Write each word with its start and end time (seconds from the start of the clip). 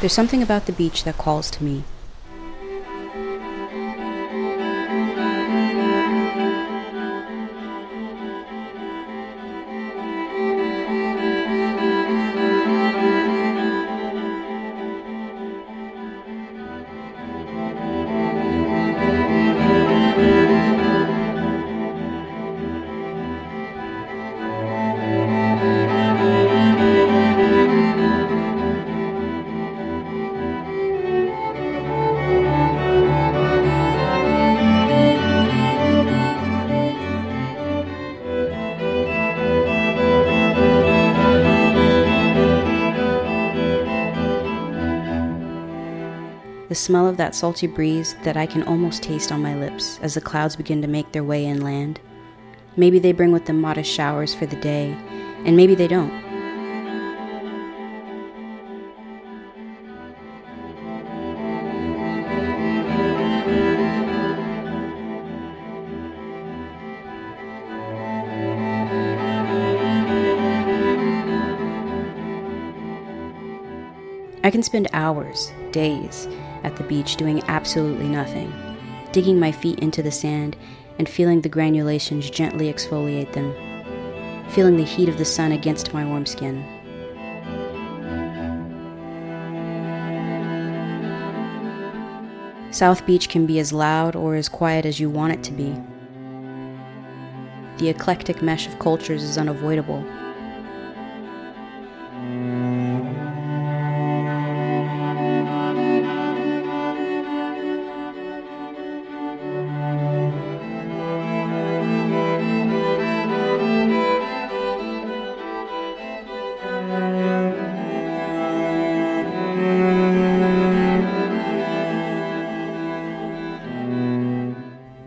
There's 0.00 0.14
something 0.14 0.42
about 0.42 0.64
the 0.64 0.72
beach 0.72 1.04
that 1.04 1.18
calls 1.18 1.50
to 1.50 1.62
me. 1.62 1.84
The 46.70 46.74
smell 46.76 47.08
of 47.08 47.16
that 47.16 47.34
salty 47.34 47.66
breeze 47.66 48.14
that 48.22 48.36
I 48.36 48.46
can 48.46 48.62
almost 48.62 49.02
taste 49.02 49.32
on 49.32 49.42
my 49.42 49.56
lips 49.56 49.98
as 50.02 50.14
the 50.14 50.20
clouds 50.20 50.54
begin 50.54 50.80
to 50.82 50.86
make 50.86 51.10
their 51.10 51.24
way 51.24 51.44
inland. 51.44 51.98
Maybe 52.76 53.00
they 53.00 53.10
bring 53.10 53.32
with 53.32 53.46
them 53.46 53.60
modest 53.60 53.90
showers 53.90 54.36
for 54.36 54.46
the 54.46 54.54
day, 54.54 54.96
and 55.44 55.56
maybe 55.56 55.74
they 55.74 55.88
don't. 55.88 56.12
I 74.44 74.50
can 74.52 74.62
spend 74.62 74.88
hours, 74.92 75.52
days, 75.72 76.28
at 76.64 76.76
the 76.76 76.84
beach 76.84 77.16
doing 77.16 77.42
absolutely 77.48 78.08
nothing, 78.08 78.52
digging 79.12 79.38
my 79.38 79.52
feet 79.52 79.78
into 79.80 80.02
the 80.02 80.10
sand 80.10 80.56
and 80.98 81.08
feeling 81.08 81.40
the 81.40 81.48
granulations 81.48 82.30
gently 82.30 82.72
exfoliate 82.72 83.32
them, 83.32 83.54
feeling 84.50 84.76
the 84.76 84.84
heat 84.84 85.08
of 85.08 85.18
the 85.18 85.24
sun 85.24 85.52
against 85.52 85.94
my 85.94 86.04
warm 86.04 86.26
skin. 86.26 86.64
South 92.70 93.04
Beach 93.04 93.28
can 93.28 93.46
be 93.46 93.58
as 93.58 93.72
loud 93.72 94.14
or 94.14 94.36
as 94.36 94.48
quiet 94.48 94.86
as 94.86 95.00
you 95.00 95.10
want 95.10 95.32
it 95.32 95.42
to 95.42 95.52
be. 95.52 95.76
The 97.78 97.88
eclectic 97.88 98.42
mesh 98.42 98.68
of 98.68 98.78
cultures 98.78 99.22
is 99.22 99.36
unavoidable. 99.36 100.04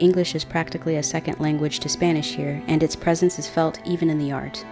English 0.00 0.34
is 0.34 0.44
practically 0.44 0.96
a 0.96 1.02
second 1.02 1.40
language 1.40 1.80
to 1.80 1.88
Spanish 1.88 2.34
here, 2.34 2.62
and 2.66 2.82
its 2.82 2.96
presence 2.96 3.38
is 3.38 3.48
felt 3.48 3.80
even 3.84 4.10
in 4.10 4.18
the 4.18 4.32
art. 4.32 4.64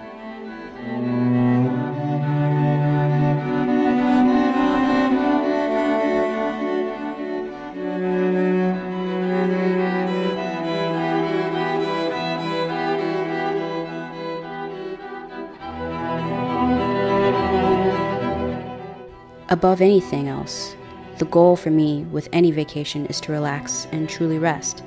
Above 19.48 19.81
anything 19.81 20.28
else, 20.28 20.76
the 21.19 21.25
goal 21.25 21.56
for 21.56 21.70
me 21.70 22.04
with 22.10 22.28
any 22.32 22.50
vacation 22.50 23.06
is 23.06 23.20
to 23.22 23.32
relax 23.32 23.87
and 23.91 24.08
truly 24.08 24.38
rest 24.38 24.82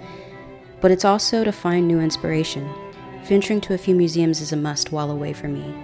but 0.82 0.92
it's 0.92 1.06
also 1.06 1.44
to 1.44 1.52
find 1.52 1.88
new 1.88 2.00
inspiration. 2.00 2.70
Venturing 3.24 3.62
to 3.62 3.74
a 3.74 3.78
few 3.78 3.96
museums 3.96 4.42
is 4.42 4.52
a 4.52 4.58
must 4.58 4.92
while 4.92 5.12
away 5.12 5.34
from 5.34 5.54
me, 5.54 5.76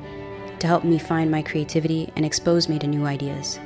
to 0.60 0.68
help 0.68 0.84
me 0.84 0.98
find 0.98 1.30
my 1.30 1.42
creativity 1.42 2.12
and 2.16 2.26
expose 2.26 2.70
me 2.70 2.80
to 2.80 2.88
new 2.88 3.06
ideas. 3.06 3.60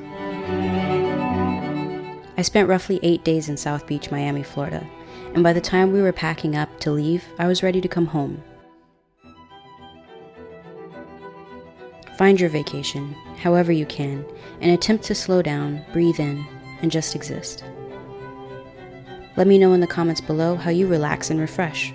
I 2.38 2.42
spent 2.42 2.70
roughly 2.70 3.00
eight 3.04 3.24
days 3.24 3.50
in 3.50 3.58
South 3.58 3.86
Beach, 3.86 4.12
Miami, 4.12 4.44
Florida, 4.44 4.90
and 5.34 5.44
by 5.44 5.54
the 5.54 5.62
time 5.62 5.92
we 5.92 6.02
were 6.02 6.12
packing 6.12 6.56
up 6.56 6.80
to 6.80 6.92
leave, 6.92 7.26
I 7.38 7.48
was 7.48 7.64
ready 7.64 7.82
to 7.82 7.88
come 7.88 8.08
home. 8.08 8.44
Find 12.18 12.40
your 12.40 12.50
vacation, 12.50 13.14
however 13.38 13.72
you 13.72 13.86
can, 13.86 14.26
and 14.60 14.72
attempt 14.72 15.06
to 15.06 15.16
slow 15.16 15.42
down, 15.42 15.86
breathe 15.94 16.20
in, 16.20 16.46
and 16.82 16.92
just 16.92 17.16
exist. 17.16 17.64
Let 19.36 19.48
me 19.48 19.58
know 19.58 19.72
in 19.74 19.80
the 19.80 19.88
comments 19.88 20.20
below 20.20 20.56
how 20.56 20.70
you 20.70 20.86
relax 20.86 21.30
and 21.30 21.40
refresh. 21.40 21.94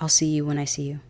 I'll 0.00 0.08
see 0.08 0.26
you 0.26 0.46
when 0.46 0.58
I 0.58 0.64
see 0.64 0.84
you. 0.84 1.00